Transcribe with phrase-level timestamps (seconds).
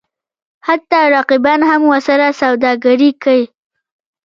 [0.67, 3.45] حتی رقیبان هم ورسره سوداګري کوي.